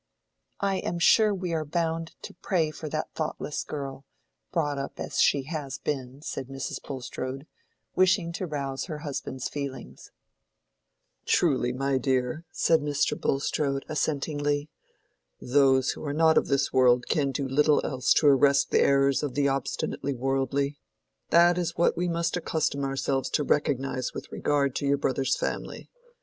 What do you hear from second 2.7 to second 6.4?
for that thoughtless girl—brought up as she has been,"